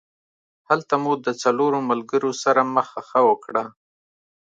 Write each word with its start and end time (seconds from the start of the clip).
هلته 0.69 0.93
مو 1.03 1.11
د 1.25 1.27
څلورو 1.41 1.79
ملګرو 1.89 2.31
سره 2.43 2.61
مخه 2.75 2.99
ښه 3.09 3.19
وکړه. 3.29 3.63